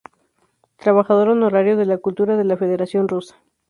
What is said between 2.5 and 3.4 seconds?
Federación Rusa.